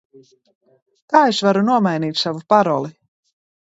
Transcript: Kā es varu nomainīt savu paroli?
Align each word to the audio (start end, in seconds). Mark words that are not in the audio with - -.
Kā 1.13 1.21
es 1.33 1.41
varu 1.47 1.63
nomainīt 1.69 2.21
savu 2.23 2.43
paroli? 2.55 2.95